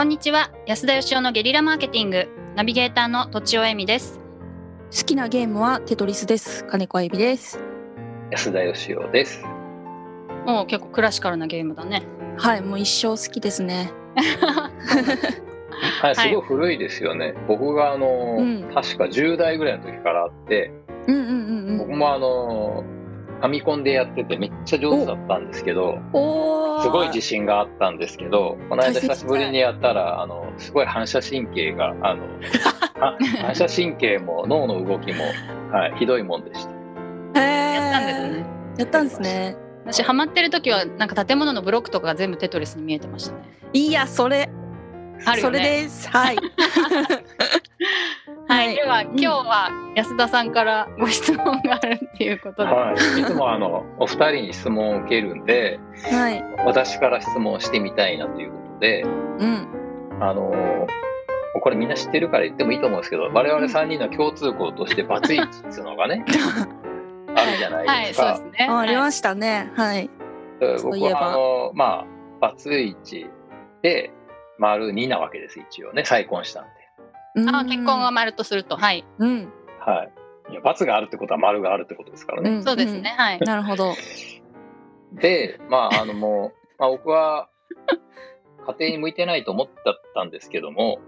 [0.00, 0.50] こんにちは。
[0.66, 2.26] 安田義雄のゲリラマーケティング。
[2.56, 4.18] ナビゲーターのとちおえみです。
[4.96, 6.64] 好きなゲームはテトリスです。
[6.64, 7.60] 金子あゆみです。
[8.30, 9.44] 安田義雄です。
[10.46, 12.04] もう結構クラシカルなゲームだね。
[12.38, 13.92] はいもう一生好きですね。
[16.00, 17.34] はい、すごい古いですよね。
[17.46, 18.70] 僕があの、うん。
[18.72, 20.72] 確か10代ぐらいの時からあって、
[21.08, 21.78] うんうんうんうん。
[21.78, 22.84] 僕もあの、
[23.40, 25.98] ファミコンでやっててめっちゃ上手だったんですけど、
[26.82, 32.24] すごい自信があったんですけど、この間久しぶりにやったら、あの、すごい反射神経が、あの、
[33.00, 35.24] あ 反射神経も脳の動きも、
[35.72, 36.68] はい、ひどいもんでし
[37.34, 37.40] た。
[37.40, 38.44] やったんですね。
[38.76, 39.56] やったんですね。
[39.86, 43.40] 私ハマってる時はなんか建物のブロックとかが全部テトリスに見えてましたね。
[43.72, 44.50] いやそれ
[45.18, 45.58] そあるよね。
[45.58, 46.08] れです。
[46.10, 46.36] はい
[48.50, 55.78] はい、では今日は安田さんからご質問があるっていうことで、はい、いつもあの、お二人に質問を受けるんで、
[56.10, 56.42] はい。
[56.66, 59.06] 私から質問してみたいなということで、う
[59.46, 59.68] ん。
[60.20, 60.86] あのー
[61.62, 66.24] これみんな知ってるから言ってもいいと思うんですけど、我々3人の共通項としてバツイチっていうのがね、
[67.34, 68.36] あるじゃなはいいですか。
[68.36, 68.68] そうですね。
[68.70, 69.70] あありまはいしたね。
[69.74, 70.10] はい。
[70.58, 71.18] でそういえば。
[71.20, 72.06] 僕はあの、まあ、
[72.40, 73.28] バツイチ
[73.82, 74.12] で、
[74.58, 76.70] 丸2なわけです、一応ね、再婚したんで。
[77.36, 78.76] あ結婚は丸とすると。
[78.76, 79.52] はい、うん。
[79.78, 80.12] はい。
[80.52, 82.50] いや、×があるってことは丸があるってことですからね。
[82.50, 82.64] うん。
[82.64, 83.14] そうですね。
[83.16, 83.38] はい。
[83.38, 83.46] うん。
[83.46, 83.94] なるほど。
[85.12, 87.48] で、まあ、あのもう、まあ、僕は
[88.66, 89.68] 家庭に向いてないと思っ
[90.14, 91.00] たんですけども、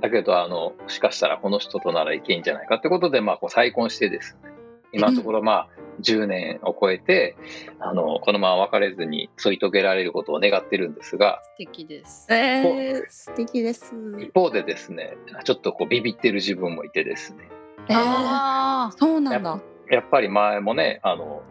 [0.00, 4.50] だけど、あの、もしかしたらこの人とならいけんじゃないかってことで、まあ、こう再婚してですね、
[4.92, 5.68] 今のところ、まあ、
[6.00, 7.36] 10年を超えて、
[7.78, 12.26] あの、このまま別れずに添い遂げられることを願ってるんですが、素敵です。
[12.32, 13.94] えー、素敵です。
[14.18, 17.48] 一方でですね、ちょっとこうビビってる自分もいてですね、
[17.88, 19.60] えー、あそうなんだ。
[19.90, 21.42] やっぱり前もね、あの、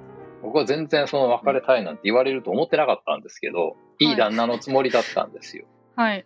[0.41, 4.13] 僕は全然その別れたいなんて言われると思ってなかったんですけど、い。
[4.13, 5.65] い旦那のつもりだったんですよ。
[5.95, 6.25] あはい。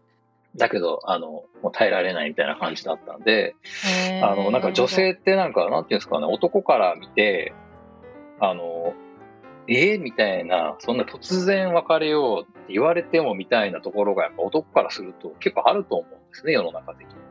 [0.55, 1.27] だけど、あの、
[1.61, 3.55] もう耐えられないみたいな感じだったんで、
[4.23, 7.53] あの、なんか女性ってなんか、なんていうんですかね、男から見て、
[8.39, 8.93] あの、
[9.67, 10.01] えー？
[10.01, 17.29] みたいな、そんな突然別れようって言われてもみたいなところが、やっぱ男からすると結構あると思うんですね、世の中的に。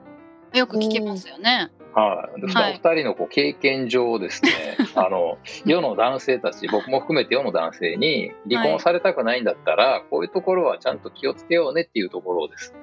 [0.58, 1.70] よく聞きますよね。
[1.94, 2.42] はい。
[2.42, 4.50] お二人のこう経験上ですね、
[4.94, 12.78] あの、世の男性たち、僕も含めて世の男性に、離婚されたくないんだったら、こういうところはちゃんと気をつけようねっていうところをですね、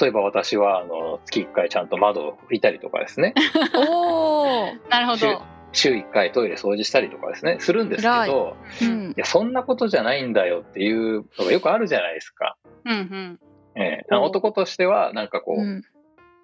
[0.00, 3.34] 例えば私は、あの、月1回ちゃんと窓を拭いたりとかですね、
[3.74, 8.30] おおなるほど週1回トイレ掃除したりとかですね、するんですけ偉い。
[8.30, 9.10] ど、うん。
[9.10, 12.56] いや、そんなことじゃないんだよっていうのがよくあるじゃないですか。
[12.84, 13.40] うんうん。
[13.76, 14.14] ええ。
[14.14, 15.82] 男としては、なんかこう、うん。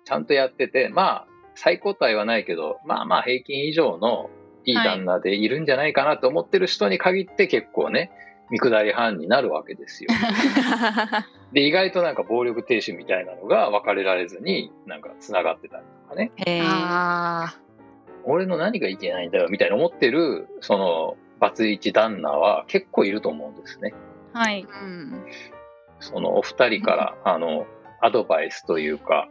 [0.04, 4.30] ちゃんとやってて、まあ、最高とはないけど、まあまあ平均以上の
[4.64, 8.10] いい旦那でいるんじゃないかなと思ってる人に限って結構ね、
[8.50, 10.10] 見下り犯になるわけですよ。
[11.52, 16.32] で、意外となんか暴力停止みたいなのが別れられずに、なんか繋がってたりとかね。
[16.36, 17.54] へーあ
[18.24, 23.94] 俺の何がいけないんだよみたいな思ってる、その、バツイチ旦那は結構いると思うんですね。
[24.32, 24.64] はい。
[24.64, 25.24] ーうん。
[26.00, 27.66] そのお二人から、あの、
[28.00, 29.28] アドバイスというか、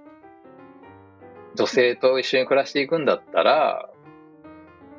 [1.56, 3.90] 女性と一緒に暮らしていくんだったら、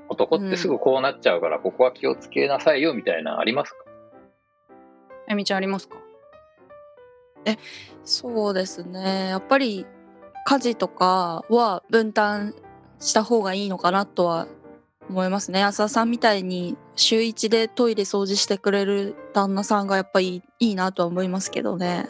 [0.08, 3.78] 男ってすぐこうなっちゃうから、ここは気をつけなさいよみたいなのありますか？
[5.28, 5.96] えみちゃんありますか？
[8.04, 9.28] そうですね。
[9.28, 9.86] やっぱり
[10.44, 12.54] 家事とかは分担
[13.02, 14.46] した方がいいのかなとは
[15.10, 15.62] 思いますね。
[15.62, 22.08] 浅田さんみたいに週1でトイレ掃除してくれる旦那さんがやっぱりいいなとは思いますけどね。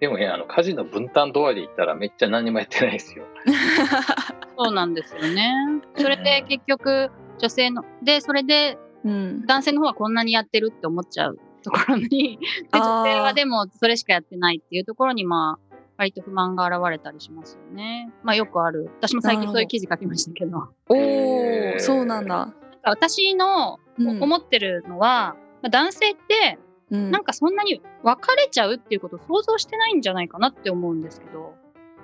[0.00, 3.24] でもね、あの、家事の分担度合いで言ったらめっちゃ何もやってないですよ。
[4.56, 5.52] そうなんですよね。
[5.96, 9.46] それで結局女性のでそれでうん。
[9.46, 12.38] 男性の方はこんなにやってるって思っちゃうところに
[12.70, 15.63] で女性はでもそれしかやってないっていうところにまあ
[15.96, 18.12] 割と不満が現れたりしますよね。
[18.22, 18.90] まあよくある。
[18.98, 20.50] 私も最近そういう記事書きましたけど。
[20.50, 24.22] なんかおおそうなんだ、私のうん。
[24.22, 26.58] 思ってるのは、まあ男性って
[26.90, 27.10] うん。
[27.10, 31.54] なんかそんなに別れちゃうっていうことを想像してないんじゃないかなって思うんですけど。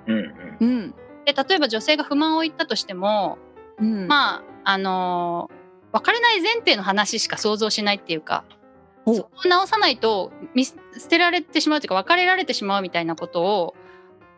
[0.07, 0.57] うんうん。
[0.59, 0.95] うん。
[1.25, 3.37] で例えば女性が不満を言ったとしても
[3.77, 4.07] うん。
[4.07, 5.61] まああのー
[5.93, 8.45] 別れない前提の話しか想像しないっていうか
[9.05, 9.15] お。
[9.15, 10.75] そこを直さないと見捨
[11.09, 13.75] てられてしまうというか別れられてしまうみたいなことを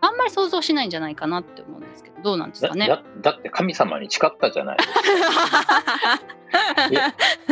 [0.08, 2.88] あんまり想像しないんじゃないかなって思うんですけどどうなんですだかね。
[2.88, 4.78] だだって神様に誓ったじゃない。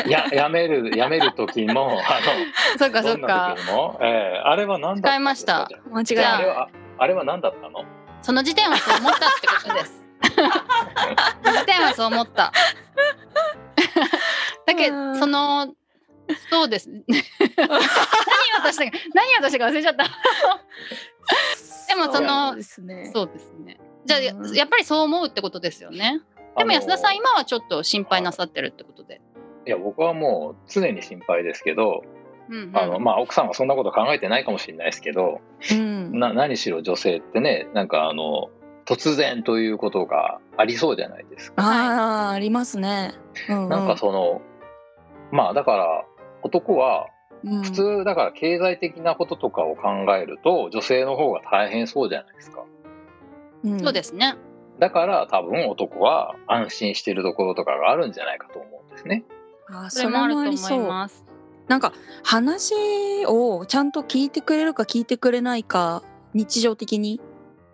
[0.07, 2.19] いや、やめる、やめる時も、あ
[2.77, 5.67] そうかの、どんなそうかええあれは何だったんですか？
[5.69, 6.69] 誓い間違いじゃあれは、
[6.99, 7.83] あれは何だったの？
[8.21, 10.03] その時点はそう思ったってことです。
[11.43, 12.51] その時点はそう思った。
[14.67, 15.73] だけうんどその
[16.49, 16.87] そうです。
[16.99, 17.03] 何
[18.61, 20.05] 渡したか、何渡したか忘れちゃった。
[21.87, 23.11] でもそのうですね。
[23.13, 23.77] そうですね。
[24.05, 26.21] じゃあ、うんやっぱりそう思うってことですよね。
[26.57, 29.21] でも安田さん、今はちょっと心配なさってるってことで。
[29.65, 32.03] いや、僕はもう常に心配ですけど、
[32.49, 35.39] うんうんあの、まあ、奥さんはそんなこと考えてないかもしれないですけど、
[35.71, 36.19] うん。
[36.19, 38.49] な何しろ女性ってね、なんかあの、
[38.85, 41.63] 突然ということがありそうじゃないですか。
[41.63, 43.13] ああ、ありますね。
[43.47, 44.41] うんうんなんかその、
[45.31, 46.05] まあだから、
[46.43, 47.07] 男は
[47.43, 52.63] うん普通だから経済的なこととかを考えると女性の方が大変そうじゃないですか。
[53.63, 54.35] うんそうですね。
[54.79, 59.23] だから多分男は安心してるところとかがあるんじゃないかと思うんですね。
[59.67, 61.25] あーそれもあると思いそうます。
[61.67, 61.93] なんか
[62.23, 62.73] 話
[63.27, 66.03] をちゃんと聞いてくれるか聞いてくれないか
[66.33, 67.21] 日常的に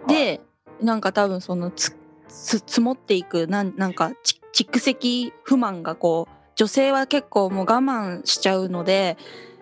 [0.08, 0.42] で、
[0.82, 1.96] なんか多分そのつ
[2.28, 9.18] つ積もっていくなんなんかち蓄積不満がこう女性は結構もう我慢しちゃうので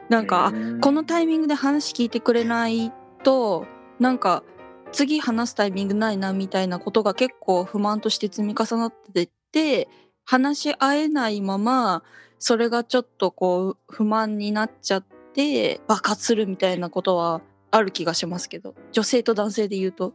[0.10, 2.92] なんか、このタイミングで話聞いてくれない
[3.26, 3.66] と
[4.00, 4.44] なんか
[4.92, 9.90] 次話すタイミングないなみたいなことが結構不満として積み重なってって
[10.24, 12.04] 話し合えないまま
[12.40, 17.42] それがちょっとこう不満になっちゃって爆発するみたいなことは
[17.72, 20.14] ある気がしますけど女性と男性で言うと。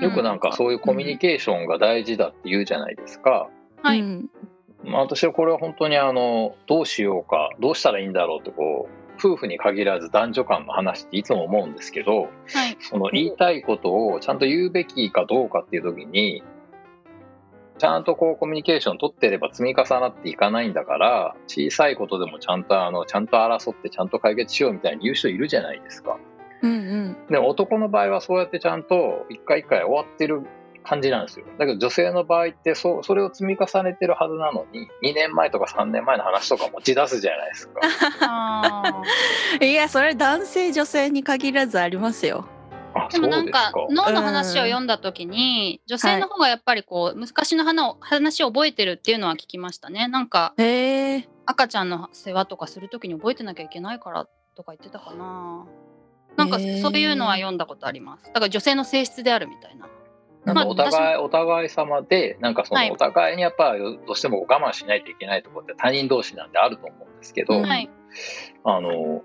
[0.00, 3.50] よくなんかそういうコミュニケーションが大事だって言うじゃないですか。
[3.82, 4.02] はい。
[4.84, 12.76] うんまあ、私はこれは本当にあのどうしようかどうしたらいいんだろうってこう夫婦に限らず男女間の話っていつも思うんですけどはい。
[12.80, 16.42] その言いたいことをちゃんと言うべきかどうかっていう時に
[17.78, 26.18] ちゃんとこうコミュニケーション取ってれば積み重なっていかないんだから小さいことでもちゃんとあのちゃんと争ってちゃんと解決しようみたいに言う人いるじゃないですか。
[26.62, 30.42] うんうんでも男の場合はそうやってちゃんと一回一回終わってる
[30.86, 31.46] 感じなんですよ。
[31.58, 37.80] だけど女性の場合ってそそれを積み重ねてるはずなのに2年前とか3年前の話とか持ち出すじゃないですか。
[38.20, 39.02] あ
[39.60, 42.46] いやそれ男性女性に限らずありますよ。
[43.10, 50.08] でもなんか脳の話を読んだ時に女性の方がやっぱりこう昔の話を話を覚えてるっていうのは聞きましたね。
[50.08, 50.54] なんか。
[51.48, 55.64] 赤ちゃんの世話とかする時に覚えてなきゃいけないからとか言ってたかな。
[56.36, 58.24] なんかそういうのは読んだことあります。
[58.26, 59.88] だから女性の性質であるみたいな。
[60.46, 67.90] なんかお互い、お互い様で、なんかそはいのお互いにやっぱりどうしても我慢しないといけないところって他人同士なんであると思うんですけど、うんはい。
[68.62, 69.22] あの、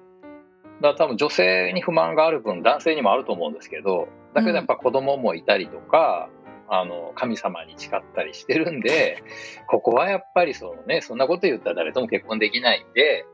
[0.82, 6.30] だから多分女性に不満がある分男性にもあると思うんですけど、だけどやっぱ子供もいたりとか、
[6.68, 9.22] あの、神様に誓ったりしてるんで、
[9.68, 13.26] ここはやっぱりそのね、そんなこと言ったら誰とも結婚できないんで、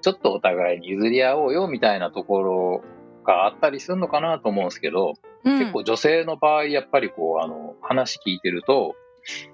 [0.00, 2.84] ちょっとお互いに譲り合おうよみたいなところ
[3.24, 5.14] があったりするのかなと思うんですけど、
[5.44, 8.94] うん結構女性の場合、やっぱりこう、あの、話聞いてると、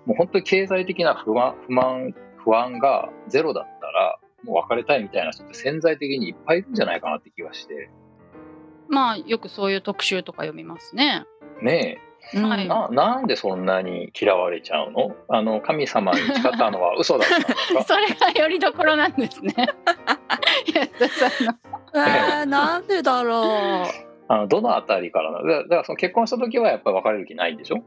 [0.04, 7.90] もう本当に経済的な不満、不満、不安がゼロだったら、もう別れたいみたいな人って潜在的にいっぱいいるんじゃないかなって気がして。
[8.88, 11.24] まあよくそういう特集とか読みますね。
[11.62, 12.00] ね
[12.34, 15.14] はいえ、な、なんでそんなに嫌われちゃうの？
[15.28, 17.28] あの、神様に誓ったのは嘘だっ
[17.74, 19.54] た それがよりどころなんですね。
[21.98, 23.86] えー、なんでだろう？
[24.30, 27.82] あの、どのあたりからだからその結婚した時はやっぱり別れる気ないんでしょ？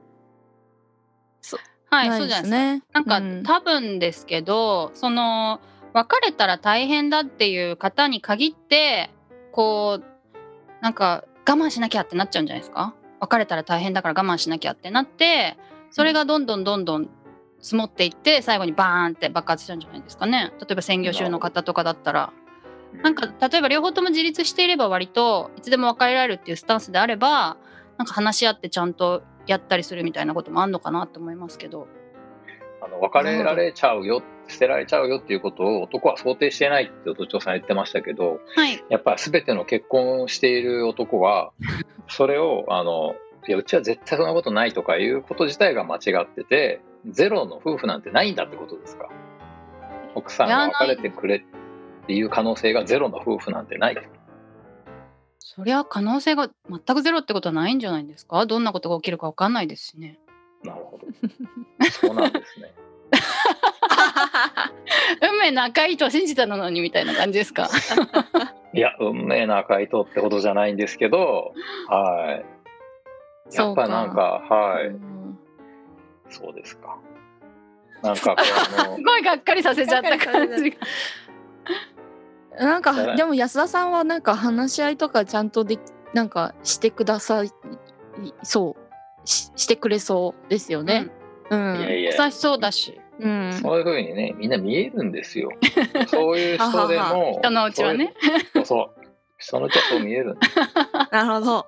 [1.90, 2.58] はい、ないそうじゃないですか。
[2.58, 2.84] ね。
[2.94, 5.60] なんか、うん多分ですけどその
[5.94, 9.10] 別れたら大変だっていう方に限って
[9.52, 10.04] こう
[10.82, 12.94] なんか我慢しなきゃってなっちゃうんじゃないですか？
[13.20, 15.58] 別れたら大変だから我慢しなきゃってなって
[15.92, 17.10] それがどんどんどんどん
[17.60, 22.34] 積もっていって最後にバーンって爆発しちゃうんじゃないですかね例えば専業主婦の方とかだったら
[22.94, 27.58] なんか例えば両方とも自立していれば割といつでも別れられるっていうスタンスであれば
[27.98, 31.88] なんか話し合ってちゃんとやったりするみたいなこともあんのかなと思いますけど。
[32.84, 38.84] あの別れられちゃうよ、捨てられちゃうよっていうことを男は想定してないって都庁さん言ってましたけど、はい。
[38.90, 41.52] やっぱり全ての結婚している男は、
[42.10, 43.14] それを、あの、
[43.48, 49.10] いや、うちは絶対そんなことないとかいうこと自体が間違ってて、ゼロの夫婦なんてないんだってことですか？
[50.16, 51.46] 奥さんが別れてくれ
[52.04, 53.98] っていう可能性がゼロの夫婦なんてない。
[55.40, 58.46] そりゃ可能性が全くゼロってことはないんじゃないんですか？
[58.46, 60.20] どんなことが起きるか分かんないですしね。
[60.64, 61.08] なるほど。
[61.90, 62.72] そうなんですね。
[65.22, 67.68] 運命の赤い糸を信じたのにみたいな感じですか？
[68.74, 71.54] いや、運命の赤い糸ってことじゃないんですけど、
[71.90, 72.42] は
[73.52, 73.56] い。
[73.56, 74.88] やっぱなんか、はい。
[74.88, 75.38] うん
[76.30, 76.98] そうですか。
[78.02, 80.78] なんかこうあの すごいがっかりさせちゃった感じが。
[82.60, 85.80] なんかでも安田さんはなんか話し合いとかちゃんとで
[86.14, 87.52] なんかしてください
[88.44, 91.10] そうししてくれそうですよね。
[91.50, 91.80] うん。
[91.80, 93.00] いやいや優しそうだし。
[93.20, 95.52] うんそういうふうにね、みんな見えるんですよ。
[96.08, 97.38] そういう人でも。
[97.40, 98.14] 人のうちはね
[98.54, 98.66] そう。
[98.66, 98.90] そう。
[99.38, 100.38] 人のうちはそう見える。
[101.12, 101.66] なるほど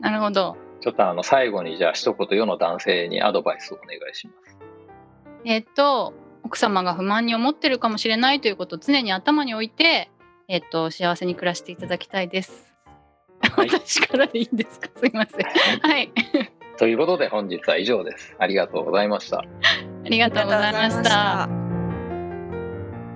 [0.00, 4.58] なるほどちょっとあの、最後にじゃあ一言世の男性にアドバイスをお願いします。
[5.44, 6.12] えっと
[6.52, 10.10] 奥様が不満に思ってるかもしれないということを常に頭に置いて
[10.48, 12.74] えっと幸せに暮らしていただきたいです、
[13.40, 13.70] はい。
[13.70, 14.90] 私からでいいんですか？
[14.94, 15.40] すいません。
[15.80, 16.12] はい。
[16.76, 18.36] ということで本日は以上です。
[18.38, 19.38] ありがとうございました。
[19.38, 19.44] あ
[20.04, 21.48] りがとうございました。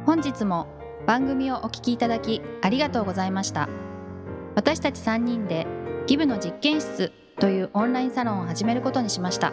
[0.07, 0.67] 本日も
[1.07, 3.69] 番組をお聞きいただきありがとうございました。
[4.55, 5.67] 私たち3人で
[6.07, 9.53] ギブの実験室というオンラインサロンを始めることにしました